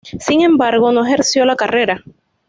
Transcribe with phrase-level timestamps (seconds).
[0.19, 2.01] Sin embargo, no ejerció la carrera.